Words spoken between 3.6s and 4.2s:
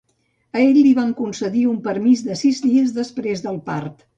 part.